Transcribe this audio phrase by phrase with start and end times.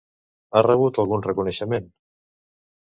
[0.53, 1.95] Ha rebut algun reconeixement?